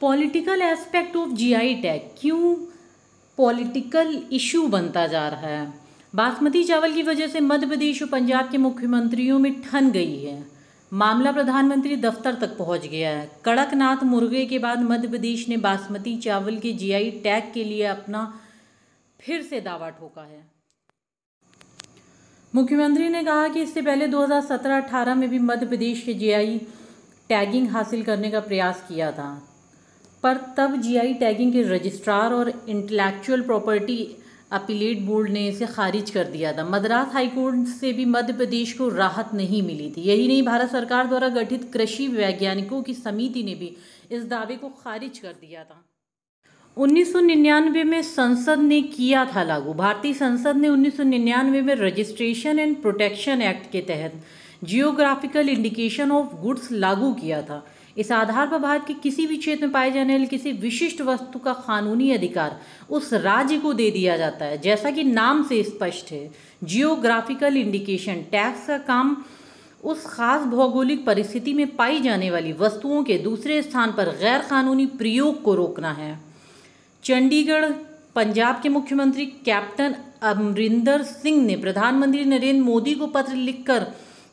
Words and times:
Political 0.00 0.62
aspect 0.62 1.16
of 1.16 1.30
GI 1.30 1.74
tag 1.74 2.00
क्यों 2.20 2.54
political 3.38 4.22
issue 4.32 4.66
बनता 4.66 5.06
जा 5.06 5.28
रहा 5.28 5.46
है? 5.46 5.74
बासमती 6.14 6.64
चावल 6.64 6.92
की 6.92 7.02
वजह 7.02 7.26
से 7.26 7.40
मध्य 7.40 7.66
प्रदेश 7.66 8.02
और 8.02 8.08
पंजाब 8.08 8.50
के 8.50 8.58
मुख्यमंत्रियों 8.58 9.38
में 9.38 9.62
ठन 9.62 9.90
गई 9.90 10.22
है। 10.22 10.46
मामला 10.92 11.32
प्रधानमंत्री 11.32 11.96
दफ्तर 11.96 12.34
तक 12.34 12.56
पहुँच 12.58 12.86
गया 12.86 13.10
है। 13.10 13.30
कड़कनाथ 13.44 14.04
मुर्गे 14.04 14.46
के 14.46 14.58
बाद 14.58 14.80
मध्य 14.80 15.08
प्रदेश 15.08 15.48
ने 15.48 15.56
बासमती 15.56 16.16
चावल 16.16 16.58
के 16.58 16.72
जीआई 16.72 17.10
टैग 17.10 17.52
के 17.54 17.64
लिए 17.64 17.84
अपना 17.84 18.40
फिर 19.20 19.42
से 19.42 19.60
दावा 19.60 19.90
ठोका 19.90 20.22
है। 20.22 20.50
मुख्यमंत्री 22.54 23.08
ने 23.08 23.24
कहा 23.24 23.48
कि 23.48 23.62
इससे 23.62 23.82
पहले 23.82 24.06
2017-18 24.06 25.14
में 25.14 25.28
भी 25.30 25.38
मध्य 25.38 25.66
प्रदेश 25.66 26.02
के 26.02 26.14
जीआई 26.14 26.58
टैगिंग 27.28 27.68
हासिल 27.68 28.02
करने 28.02 28.30
का 28.30 28.40
प्रयास 28.40 28.84
किया 28.88 29.12
था। 29.12 29.48
पर 30.22 30.36
तब 30.56 30.76
जीआई 30.80 31.14
टैगिंग 31.14 31.52
के 31.52 31.62
रजिस्ट्रार 31.62 32.32
और 32.32 32.64
इंटेलेक्चुअल 32.68 33.42
प्रॉपर्टी 33.42 34.16
अपीलेट 34.52 35.00
बोर्ड 35.00 35.30
ने 35.30 35.48
इसे 35.48 35.66
खारिज 35.66 36.10
कर 36.10 36.24
दिया 36.24 36.52
था। 36.52 36.64
मद्रास 36.64 37.12
हाईकोर्ट 37.12 37.66
से 37.68 37.92
भी 37.92 38.04
मध्य 38.04 38.32
प्रदेश 38.32 38.72
को 38.72 38.88
राहत 38.88 39.34
नहीं 39.34 39.62
मिली 39.62 39.92
थी। 39.96 40.00
यही 40.00 40.28
नहीं, 40.28 40.42
भारत 40.42 40.70
सरकार 40.70 41.06
द्वारा 41.06 41.28
गठित 41.28 41.70
कृषि 41.72 42.08
वैज्ञानिकों 42.08 42.82
की 42.82 42.94
समिति 42.94 43.42
ने 43.42 43.54
भी 43.54 43.76
इस 44.10 44.24
दावे 44.24 44.56
को 44.56 44.68
खारिज 44.68 45.18
कर 45.18 45.32
दिया 45.32 45.64
था। 45.64 45.84
1999 46.76 47.84
में 47.84 48.02
संसद 48.02 48.58
ने 48.58 48.82
किया 48.82 49.24
था 49.24 49.42
लागू। 49.42 49.72
भारतीय 49.74 50.14
संसद 50.14 50.56
ने 50.56 50.68
1999 50.68 51.62
में 51.62 51.74
रजिस्ट्रेशन 51.74 52.58
एंड 52.58 52.76
प्रोटेक्शन 52.82 53.42
एक्ट 53.42 53.70
के 53.70 53.80
तहत 53.80 54.12
जियोग्राफिकल 54.64 55.48
इंडिकेशन 55.48 56.12
ऑफ़ 56.12 56.34
गुड्स 56.36 56.72
लागू 56.72 57.12
किया 57.12 57.42
था। 57.42 57.66
इस 57.96 58.10
आधार 58.12 58.46
पर 58.46 58.58
भारत 58.58 58.84
के 58.86 58.94
किसी 58.94 59.26
भी 59.26 59.36
क्षेत्र 59.36 59.64
में 59.64 59.72
पाए 59.72 59.90
जाने 59.90 60.12
वाले 60.12 60.26
किसी 60.26 60.52
विशिष्ट 60.52 61.00
वस्तु 61.00 61.38
का 61.38 61.52
कानूनी 61.66 62.10
अधिकार 62.12 62.60
उस 62.90 63.12
राज्य 63.14 63.58
को 63.58 63.72
दे 63.72 63.90
दिया 63.90 64.16
जाता 64.16 64.44
है। 64.44 64.58
जैसा 64.58 64.90
कि 64.90 65.04
नाम 65.04 65.42
से 65.44 65.62
स्पष्ट 65.62 66.12
है 66.12 66.30
जियोग्राफिकल 66.64 67.56
इंडिकेशन 67.56 68.22
टैक्स 68.32 68.66
का 68.66 68.78
काम 68.78 69.16
उस 69.84 70.06
खास 70.06 70.42
भौगोलिक 70.42 71.04
परिस्थिति 71.06 71.54
में 71.54 71.66
पाई 71.76 72.00
जाने 72.00 72.30
वाली 72.30 72.52
वस्तुओं 72.52 73.02
के 73.04 73.18
दूसरे 73.18 73.62
स्थान 73.62 73.92
पर 73.92 74.10
गैर 74.18 74.42
कानूनी 74.42 74.86
प्रयोग 74.86 75.42
को 75.42 75.54
रोकना 75.54 75.92
है। 75.92 76.18
चंडीगढ़, 77.04 77.70
पंजाब 78.14 78.60
के 78.62 78.68
मुख्यमंत्री 78.68 79.26
कैप्टन 79.26 79.94
अमरिंदर 80.22 81.02
सिंह 81.02 81.44
ने 81.46 81.56
प्रधानमंत्री 81.56 82.24
नरेंद्र 82.24 82.62
मोदी 82.64 82.94
को 82.94 83.06
पत्र 83.06 83.34
लिखकर 83.34 83.86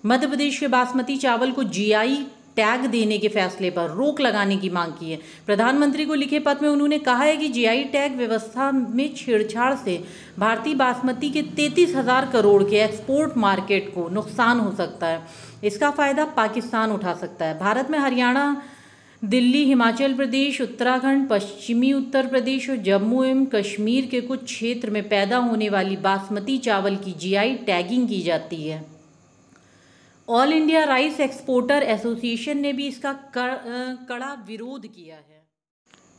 मध्य 0.05 0.27
प्रदेश 0.27 0.59
के 0.59 0.67
बासमती 0.67 1.17
चावल 1.17 1.51
को 1.51 1.63
जीआई 1.63 2.25
टैग 2.55 2.85
देने 2.87 3.17
के 3.17 3.27
फैसले 3.29 3.69
पर 3.69 3.89
रोक 3.91 4.19
लगाने 4.21 4.57
की 4.57 4.69
मांग 4.69 4.91
की 4.93 5.11
है। 5.11 5.19
प्रधानमंत्री 5.45 6.05
को 6.05 6.13
लिखे 6.15 6.39
पत्र 6.39 6.65
में 6.65 6.69
उन्होंने 6.69 6.99
कहा 6.99 7.23
है 7.23 7.37
कि 7.37 7.49
जीआई 7.49 7.83
टैग 7.93 8.17
व्यवस्था 8.17 8.71
में 8.71 9.13
छेड़छाड़ 9.15 9.73
से 9.75 9.97
भारतीय 10.39 10.75
बासमती 10.75 11.29
के 11.29 11.41
तैतीस 11.55 11.95
हज़ार 11.95 12.29
करोड़ 12.33 12.61
के 12.63 12.83
एक्सपोर्ट 12.83 13.37
मार्केट 13.37 13.93
को 13.95 14.07
नुकसान 14.09 14.59
हो 14.59 14.71
सकता 14.71 15.07
है। 15.07 15.21
इसका 15.63 15.89
फ़ायदा 15.91 16.25
पाकिस्तान 16.35 16.91
उठा 16.91 17.13
सकता 17.13 17.45
है। 17.45 17.59
भारत 17.59 17.91
में 17.91 17.99
हरियाणा, 17.99 18.45
दिल्ली, 19.21 19.63
हिमाचल 19.65 20.13
प्रदेश, 20.13 20.61
उत्तराखंड, 20.61 21.27
पश्चिमी 21.29 21.91
उत्तर 21.93 22.27
प्रदेश 22.27 22.69
और 22.69 22.77
जम्मू 22.77 23.23
एवं 23.23 23.45
कश्मीर 23.45 24.05
के 24.05 24.21
कुछ 24.21 24.43
क्षेत्र 24.43 24.89
में 24.89 25.07
पैदा 25.09 25.37
होने 25.39 25.69
वाली 25.69 25.97
बासमती 25.99 26.57
चावल 26.59 26.95
की 26.95 27.11
जीआई 27.19 27.53
टैगिंग 27.65 28.07
की 28.07 28.21
जाती 28.21 28.63
है। 28.63 28.92
All 30.27 30.53
India 30.53 30.83
rice 30.83 31.19
exporter 31.19 31.83
association 31.83 32.57
ने 32.57 32.71
भी 32.73 32.87
इसका 32.87 33.11
कड़ा 33.35 34.33
विरोध 34.47 34.85
किया 34.87 35.15
है। 35.15 35.41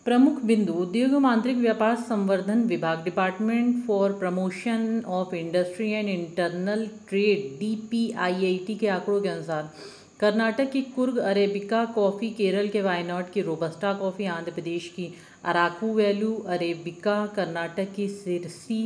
प्रमुख 0.06 0.42
बिंदु, 0.42 0.72
उद्योग 0.72 1.24
आंतरिक 1.26 1.56
व्यापार 1.56 1.94
संवर्धन 1.98 2.62
विभाग 2.64 3.04
department 3.04 3.84
for 3.86 4.12
promotion 4.12 5.02
of 5.08 5.34
industry 5.34 5.90
and 5.90 6.08
internal 6.08 6.86
trade 7.08 7.58
DPIIT 7.60 8.74
के 8.74 8.88
आंकड़ों 8.88 9.20
के 9.20 9.28
अनुसार, 9.28 9.70
कर्नाटक 10.20 10.70
की 10.70 10.82
कुर्ग 10.96 11.18
अरेबिका 11.18 11.84
कॉफ़ी, 11.94 12.30
केरल 12.30 12.68
के 12.68 12.82
वायनाड 12.82 13.30
की 13.30 13.42
रोबस्टा 13.42 13.92
कॉफ़ी, 13.94 14.26
आंध्र 14.26 14.52
प्रदेश 14.52 14.92
की 14.96 15.12
अराकू 15.44 15.94
वैलू 15.94 16.34
अरेबिका, 16.48 17.26
कर्नाटक 17.26 17.94
की 17.96 18.08
सिरसी 18.10 18.82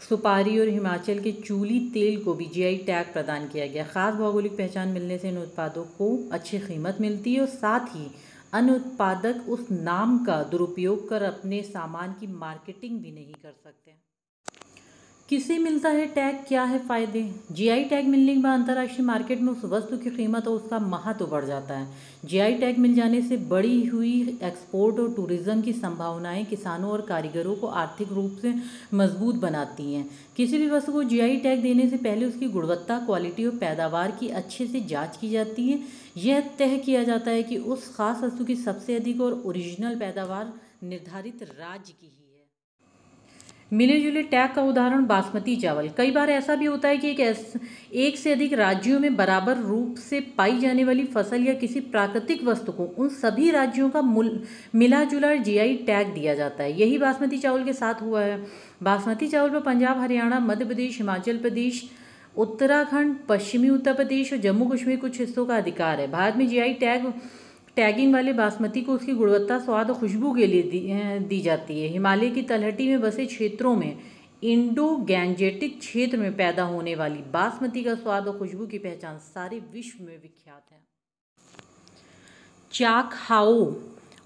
सुपारी 0.00 0.58
और 0.58 0.68
हिमाचल 0.68 1.18
के 1.20 1.32
चूली 1.32 1.78
तेल 1.94 2.22
को 2.24 2.34
भी 2.34 2.44
जीआई 2.46 2.76
टैग 2.76 3.12
प्रदान 3.12 3.48
किया 3.48 3.66
गया। 3.66 3.84
खास 3.84 4.14
भौगोलिक 4.14 4.56
पहचान 4.56 4.88
मिलने 4.88 5.18
से 5.18 5.28
इन 5.28 5.38
उत्पादों 5.38 5.84
को 5.98 6.08
अच्छी 6.32 6.58
कीमत 6.58 6.96
मिलती 7.00 7.34
है 7.34 7.40
और 7.40 7.46
साथ 7.46 7.94
ही 7.96 8.10
अन्य 8.52 8.72
उत्पादक 8.72 9.48
उस 9.48 9.70
नाम 9.70 10.18
का 10.24 10.42
दुरुपयोग 10.42 11.08
कर 11.08 11.22
अपने 11.22 11.62
सामान 11.62 12.12
की 12.20 12.26
मार्केटिंग 12.26 13.00
भी 13.00 13.12
नहीं 13.12 13.34
कर 13.34 13.52
सकते। 13.64 13.94
किसे 15.28 15.56
मिलता 15.58 15.88
है 15.88 16.06
टैग? 16.06 16.36
क्या 16.48 16.62
है 16.64 16.78
फ़ायदे? 16.78 17.22
जीआई 17.52 17.82
टैग 17.84 18.06
मिलने 18.08 18.34
के 18.34 18.40
बाद 18.40 18.60
अंतर्राष्ट्रीय 18.60 19.06
मार्केट 19.06 19.40
में 19.40 19.52
उस 19.52 19.64
वस्तु 19.64 19.96
की 19.96 20.10
कीमत 20.10 20.46
और 20.48 20.54
उसका 20.54 20.78
महत्व 20.78 21.26
बढ़ 21.26 21.44
जाता 21.44 21.78
है। 21.78 21.88
जीआई 22.24 22.54
टैग 22.54 22.78
मिल 22.78 22.94
जाने 22.94 23.20
से 23.22 23.36
बढ़ी 23.36 23.84
हुई 23.84 24.38
एक्सपोर्ट 24.42 25.00
और 25.00 25.12
टूरिज़्म 25.14 25.60
की 25.62 25.72
संभावनाएँ 25.72 26.44
किसानों 26.44 26.90
और 26.90 27.00
कारीगरों 27.00 27.54
को 27.56 27.66
आर्थिक 27.66 28.12
रूप 28.12 28.38
से 28.42 28.54
मज़बूत 28.94 29.34
बनाती 29.34 29.92
हैं। 29.94 30.08
किसी 30.36 30.58
भी 30.58 30.68
वस्तु 30.70 30.92
को 30.92 31.02
जीआई 31.04 31.36
टैग 31.36 31.62
देने 31.62 31.88
से 31.88 31.96
पहले 31.96 32.26
उसकी 32.26 32.48
गुणवत्ता 32.48 32.98
क्वालिटी 32.98 33.46
और 33.46 33.56
पैदावार 33.56 34.10
की 34.10 34.28
अच्छे 34.40 34.66
से 34.66 34.80
जाँच 34.84 35.16
की 35.16 35.30
जाती 35.30 35.68
है। 35.70 35.78
यह 36.16 36.40
तय 36.58 36.76
किया 36.78 37.02
जाता 37.04 37.30
है 37.30 37.42
कि 37.42 37.56
उस 37.56 37.94
खास 37.96 38.22
वस्तु 38.22 38.44
की 38.44 38.56
सबसे 38.56 38.96
अधिक 38.96 39.20
और 39.20 39.42
ओरिजिनल 39.46 39.98
पैदावार 39.98 40.52
निर्धारित 40.82 41.42
राज्य 41.42 41.92
की 41.92 42.06
ही। 42.06 42.27
मिले 43.72 43.98
जुले 44.00 44.22
टैग 44.22 44.54
का 44.54 44.62
उदाहरण 44.62 45.04
बासमती 45.06 45.56
चावल। 45.56 45.88
कई 45.88 46.10
बार 46.10 46.30
ऐसा 46.30 46.54
भी 46.54 46.66
होता 46.66 46.88
है 46.88 46.96
कि 46.96 47.10
एक 47.10 47.20
एक 47.94 48.16
से 48.18 48.32
अधिक 48.32 48.52
राज्यों 48.52 49.00
में 49.00 49.16
बराबर 49.16 49.56
रूप 49.56 49.96
से 49.98 50.20
पाई 50.38 50.58
जाने 50.58 50.84
वाली 50.84 51.04
फ़सल 51.04 51.42
या 51.42 51.54
किसी 51.54 51.80
प्राकृतिक 51.80 52.44
वस्तु 52.44 52.72
को 52.72 52.84
उन 52.98 53.08
सभी 53.08 53.50
राज्यों 53.50 53.90
का 53.90 54.02
मूल 54.02 54.42
मिला 54.74 55.02
जुला 55.04 55.34
जीआई 55.34 55.74
टैग 55.86 56.14
दिया 56.14 56.34
जाता 56.34 56.62
है। 56.62 56.78
यही 56.80 56.98
बासमती 56.98 57.38
चावल 57.38 57.64
के 57.64 57.72
साथ 57.72 58.02
हुआ 58.02 58.22
है। 58.22 58.42
बासमती 58.82 59.28
चावल 59.28 59.50
पर 59.50 59.60
पंजाब, 59.60 60.00
हरियाणा, 60.00 60.38
मध्य 60.40 60.64
प्रदेश, 60.64 60.98
हिमाचल 60.98 61.36
प्रदेश, 61.36 61.82
उत्तराखंड, 62.36 63.16
पश्चिमी 63.28 63.68
उत्तर 63.68 63.94
प्रदेश 63.94 64.32
और 64.32 64.38
जम्मू 64.38 64.66
कश्मीर 64.66 64.96
कुछ 64.96 65.20
हिस्सों 65.20 65.46
का 65.46 65.56
अधिकार 65.56 66.00
है। 66.00 66.10
भारत 66.10 66.36
में 66.36 66.48
जीआई 66.48 66.72
टैग 66.74 67.12
टैगिंग 67.78 68.12
वाले 68.12 68.32
बासमती 68.32 68.80
को 68.80 68.92
उसकी 68.92 69.12
गुणवत्ता 69.12 69.58
स्वाद 69.58 69.90
और 69.90 69.96
खुशबू 69.96 70.34
के 70.34 70.46
लिए 70.46 70.62
दी, 70.62 70.80
दी 71.18 71.40
जाती 71.40 71.80
है। 71.80 71.88
हिमालय 71.88 72.30
की 72.30 72.42
तलहटी 72.42 72.88
में 72.88 73.00
बसे 73.00 73.26
क्षेत्रों 73.26 73.74
में 73.76 73.98
इंडो 74.42 74.96
गैंजेटिक 74.96 75.78
क्षेत्र 75.80 76.16
में 76.16 76.36
पैदा 76.36 76.62
होने 76.62 76.94
वाली 76.94 77.18
बासमती 77.32 77.84
का 77.84 77.94
स्वाद 77.94 78.28
और 78.28 78.38
खुशबू 78.38 78.66
की 78.66 78.78
पहचान 78.78 79.18
सारे 79.18 79.58
विश्व 79.72 80.04
में 80.04 80.16
विख्यात 80.22 80.64
है। 80.72 80.80
चाक 82.72 83.10
हाओ 83.14 83.54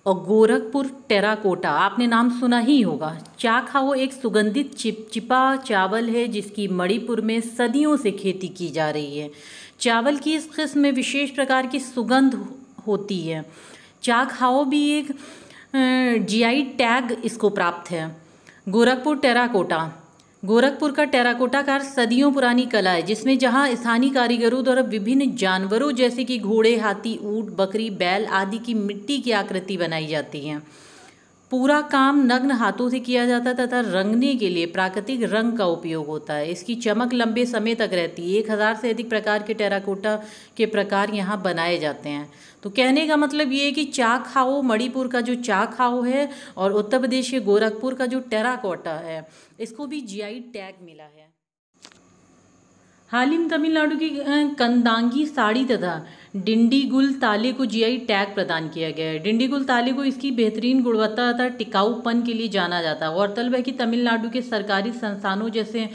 और 0.06 0.14
गोरखपुर 0.24 0.90
टेराकोटा 1.08 1.70
आपने 1.70 2.06
नाम 2.06 2.30
सुना 2.40 2.58
ही 2.58 2.80
होगा। 2.80 3.16
चाक 3.38 3.68
हाओ 3.70 3.94
एक 3.94 4.12
सुगंधित 4.12 4.74
चिपचिपा 4.74 5.56
चावल 5.56 6.08
है 6.08 6.26
जिसकी 6.28 6.68
मणिपुर 6.68 7.20
में 7.20 7.40
सदियों 7.40 7.96
से 7.96 8.10
खेती 8.10 8.48
की 8.48 8.68
जा 8.68 8.90
रही 8.90 9.18
है। 9.18 9.30
चावल 9.80 10.16
की 10.16 10.34
इस 10.34 10.46
किस्म 10.46 10.80
में 10.80 10.92
विशेष 10.92 11.30
प्रकार 11.30 11.66
की 11.66 11.80
सुगंध 11.80 12.34
होती 12.86 13.20
है। 13.20 13.44
चाक 14.02 14.32
हाओ 14.32 14.64
भी 14.64 14.82
एक 14.90 15.16
जीआई 16.26 16.62
टैग 16.78 17.12
इसको 17.24 17.48
प्राप्त 17.50 17.90
है। 17.90 18.04
गोरखपुर 18.68 19.16
टेराकोटा। 19.16 19.78
गोरखपुर 20.42 20.92
का 20.92 21.04
टेराकोटा 21.04 21.60
कार 21.62 21.82
सदियों 21.82 22.32
पुरानी 22.32 22.64
कला 22.66 22.90
है, 22.90 23.02
जिसमें 23.02 23.38
जहाँ 23.38 23.68
स्थानीय 23.74 24.10
कारीगरों 24.10 24.62
द्वारा 24.64 24.82
विभिन्न 24.82 25.34
जानवरों 25.36 25.90
जैसे 25.92 26.24
कि 26.24 26.38
घोड़े, 26.38 26.76
हाथी, 26.76 27.18
ऊँट, 27.24 27.50
बकरी, 27.50 27.88
बैल 27.90 28.26
आदि 28.26 28.58
की 28.58 28.74
मिट्टी 28.74 29.18
की 29.18 29.32
आकृति 29.32 29.76
बनाई 29.76 30.06
जाती 30.06 30.40
हैं। 30.40 30.62
पूरा 31.52 31.80
काम 31.92 32.20
नग्न 32.26 32.50
हाथों 32.50 32.88
से 32.90 32.98
किया 33.00 33.24
जाता 33.26 33.52
तथा 33.54 33.80
रंगने 33.82 34.34
के 34.36 34.48
लिए 34.48 34.66
प्राकृतिक 34.68 35.22
रंग 35.22 35.56
का 35.58 35.64
उपयोग 35.66 36.06
होता 36.06 36.34
है। 36.34 36.50
इसकी 36.50 36.74
चमक 36.76 37.12
लंबे 37.14 37.44
समय 37.46 37.74
तक 37.74 37.90
रहती 37.92 38.22
है। 38.22 38.38
एक 38.38 38.50
हज़ार 38.50 38.76
से 38.76 38.90
अधिक 38.90 39.08
प्रकार 39.08 39.42
के 39.42 39.54
टेराकोटा 39.54 40.14
के 40.56 40.66
प्रकार 40.66 41.10
यहाँ 41.14 41.40
बनाए 41.42 41.76
जाते 41.78 42.08
हैं। 42.08 42.28
तो 42.62 42.70
कहने 42.70 43.06
का 43.08 43.16
मतलब 43.16 43.52
ये 43.52 43.64
है 43.64 43.72
कि 43.72 43.84
चाखाओ, 43.86 44.60
मणिपुर 44.62 45.08
का 45.08 45.20
जो 45.20 45.34
चाखाओ 45.42 46.02
है 46.02 46.28
और 46.56 46.72
उत्तर 46.72 46.98
प्रदेश 46.98 47.30
के 47.30 47.40
गोरखपुर 47.42 47.94
का 47.94 48.06
जो 48.06 48.20
टेराकोटा 48.30 48.94
है, 49.00 49.26
इसको 49.60 49.86
भी 49.86 50.00
जीआई 50.02 50.40
टैग 50.54 50.84
मिला 50.84 51.04
है। 51.04 51.30
हाल 53.12 53.30
ही 53.30 53.38
में 53.38 53.48
तमिलनाडु 53.48 53.96
की 53.96 54.08
कंदांगी 54.58 55.24
साड़ी 55.26 55.64
तथा 55.66 55.94
डिंडीगुल 56.36 57.12
ताले 57.14 57.52
को 57.52 57.64
जीआई 57.66 57.96
टैग 58.08 58.34
प्रदान 58.34 58.68
किया 58.68 58.90
गया 58.90 59.06
है। 59.06 59.18
डिंडीगुल 59.18 59.64
ताले 59.64 59.92
को 59.92 60.04
इसकी 60.04 60.30
बेहतरीन 60.30 60.82
गुणवत्ता 60.82 61.32
तथा 61.32 61.48
टिकाऊपन 61.58 62.22
के 62.22 62.34
लिए 62.34 62.48
जाना 62.48 62.80
जाता 62.82 63.06
है। 63.06 63.14
गौरतलब 63.14 63.54
है 63.54 63.62
कि 63.62 63.72
तमिलनाडु 63.74 64.30
के 64.30 64.42
सरकारी 64.42 64.92
संस्थानों 64.92 65.48
जैसे 65.50 65.88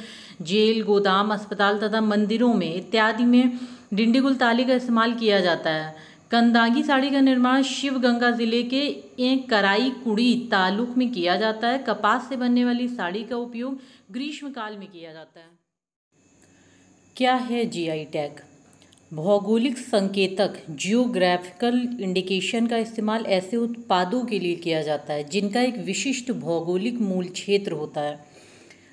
जेल, 0.44 0.84
गोदाम, 0.84 1.34
अस्पताल 1.34 1.80
तथा 1.80 2.02
मंदिरों 2.04 2.54
में 2.54 2.74
इत्यादि 2.75 3.25
में 3.25 3.60
डिंडीगुल 3.94 4.36
ताले 4.36 4.63
का 4.63 4.74
इस्तेमाल 4.75 5.13
किया 5.16 5.40
जाता 5.40 5.70
है। 5.72 5.96
कंदागी 6.31 6.84
साड़ी 6.84 7.10
का 7.10 7.20
निर्माण 7.22 7.62
शिवगंगा 7.66 8.31
ज़िले 8.31 8.63
के 8.66 8.88
एक 9.25 9.50
कराई 9.50 9.90
कुड़ी 10.04 10.34
तालुक 10.52 10.98
में 10.98 11.12
किया 11.12 11.36
जाता 11.38 11.68
है। 11.68 11.84
कपास 11.84 12.30
से 12.30 12.38
बनने 12.38 12.66
वाली 12.66 12.88
साड़ी 12.90 13.24
का 13.24 13.38
उपयोग 13.38 13.80
ग्रीष्मकाल 14.12 14.78
में 14.78 14.88
किया 14.88 15.13
जाता 15.13 15.40
है। 15.40 15.67
क्या 17.18 17.34
है 17.36 17.64
जीआई 17.66 18.04
टैग 18.06 18.40
भौगोलिक 19.12 19.78
संकेतक 19.78 20.58
जियोग्राफिकल 20.72 21.78
इंडिकेशन 22.02 22.68
का 22.68 22.78
इस्तेमाल 22.78 23.25
ऐसे 23.28 23.58
उत्पादों 23.58 24.24
के 24.25 24.40
लिए 24.40 24.56
किया 24.56 24.81
जाता 24.81 25.14
है, 25.14 25.24
जिनका 25.24 25.62
एक 25.62 25.78
विशिष्ट 25.78 26.31
भौगोलिक 26.31 27.00
मूल 27.02 27.28
क्षेत्र 27.30 27.72
होता 27.72 28.02
है। 28.02 28.19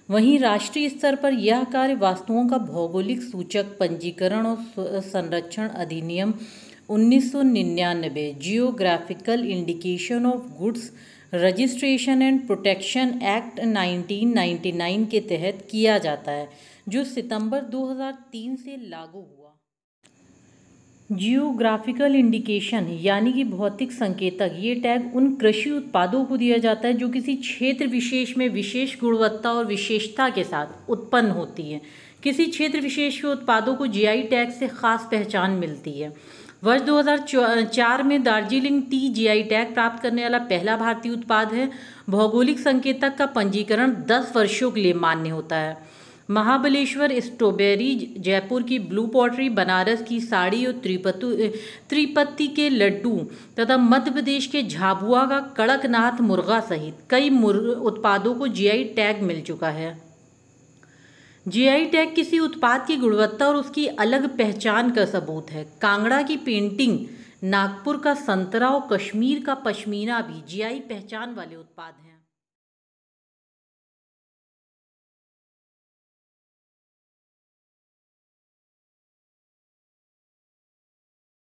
वहीं 0.09 0.39
राष्ट्रीय 0.39 0.89
स्तर 0.89 1.17
पर 1.17 1.33
यह 1.41 1.65
कार्य 1.65 1.95
वस्तुओं 1.97 2.49
का 2.49 2.59
भौगोलिक 2.65 3.23
सूचक 3.23 3.77
पंजीकरण 3.81 4.47
और 4.47 5.01
संरक्षण 5.03 5.69
अधिनियम 5.69 6.35
1999 6.91 8.33
geographical 8.41 9.47
indication 9.47 10.27
of 10.27 10.53
goods 10.59 10.91
registration 11.35 12.23
and 12.23 12.47
protection 12.47 13.21
act 13.29 13.61
1999 13.61 15.07
के 15.11 15.21
तहत 15.29 15.67
किया 15.71 15.99
जाता 15.99 16.33
है। 16.33 16.49
जो 16.89 17.05
सितंबर 17.05 17.61
2003 17.61 18.57
से 18.57 18.77
लागू 18.77 19.19
हुआ। 19.19 19.51
जियोग्राफिकल 21.13 22.15
इंडिकेशन 22.17 22.87
यानी 23.03 23.33
कि 23.33 23.45
भौतिक 23.45 23.93
संकेतक, 23.93 24.51
ये 24.59 24.75
टैग 24.75 25.17
उन 25.17 25.35
कृषि 25.35 25.71
उत्पादों 25.71 26.25
को 26.25 26.37
दिया 26.37 26.59
जाता 26.59 26.89
है 26.89 26.95
जो 26.95 27.09
किसी 27.09 27.37
क्षेत्र 27.37 27.87
विशेष 27.87 28.37
में 28.37 28.49
विशेष 28.49 29.01
गुणवत्ता 29.01 29.53
और 29.53 29.67
विशेषता 29.67 30.29
के 30.29 30.45
साथ 30.45 30.91
उत्पन्न 30.91 31.31
होती 31.31 31.63
है। 31.63 31.81
किसी 32.23 32.47
क्षेत्र 32.47 32.81
विशेष 32.81 33.21
के 33.21 33.27
उत्पादों 33.27 33.75
को 33.75 33.87
जीआई 33.87 34.23
टैग 34.23 34.51
से 34.51 34.69
खास 34.69 35.09
पहचान 35.11 35.51
मिलती 35.51 36.01
है। 36.01 36.13
वर्ष 36.65 36.83
2004 36.83 38.03
में 38.03 38.23
दार्जिलिंग 38.23 38.83
टी 38.83 39.09
जीआई 39.09 39.43
टैग 39.43 39.75
प्राप्त 39.75 40.03
करने 40.03 40.23
वाला 40.23 40.39
पहला 40.39 40.77
भारतीय 40.77 41.13
उत्पाद 41.13 41.53
है। 41.53 41.71
भौगोलिक 42.11 42.59
संकेतक 42.59 43.17
का 43.17 43.27
पंजीकरण 43.27 43.95
10 43.95 44.33
वर्षों 44.37 44.71
के 44.71 44.81
लिए 44.81 44.93
मान्य 44.93 45.31
होता 45.31 45.57
है। 45.57 46.04
महाबलेश्वर 46.31 47.21
स्ट्रॉबेरी 47.21 47.95
जयपुर 48.19 48.63
की 48.63 48.79
ब्लू 48.79 49.07
पॉटरी, 49.07 49.49
बनारस 49.49 50.03
की 50.03 50.21
साड़ी 50.21 50.65
और 50.67 50.73
त्रिपतु 50.73 51.33
त्रिपत्ति 51.89 52.47
के 52.47 52.69
लड्डू 52.69 53.17
तथा 53.61 53.77
मध्य 53.77 54.11
प्रदेश 54.11 54.47
के 54.47 54.63
झाबुआ 54.63 55.27
का 55.27 55.41
कड़कनाथ 55.57 56.21
मुर्गा 56.21 56.61
सहित 56.61 56.99
कई 57.11 57.31
उत्पादों 57.75 58.35
को 58.35 58.49
जीआई 58.49 58.85
टैग 58.85 59.23
मिल 59.23 59.41
चुका 59.41 59.69
है। 59.69 60.03
जीआई 61.49 61.85
टैग 61.85 62.15
किसी 62.15 62.39
उत्पाद 62.39 62.87
की 62.87 62.97
गुणवत्ता 62.97 63.49
और 63.49 63.57
उसकी 63.57 63.87
अलग 63.87 64.29
पहचान 64.39 64.91
का 64.91 65.05
सबूत 65.05 65.51
है। 65.51 65.65
कांगड़ा 65.83 66.23
की 66.23 66.37
पेंटिंग 66.37 66.99
नागपुर 67.45 67.97
का 67.97 68.15
संतरा 68.15 68.69
और 68.69 68.89
कश्मीर 68.93 69.45
का 69.45 69.55
पश्मीना 69.55 70.21
भी 70.21 70.43
जीआई 70.49 70.81
पहचान 70.81 71.35
वाले 71.35 71.57
उत्पाद 71.57 71.95
हैं। 72.05 72.24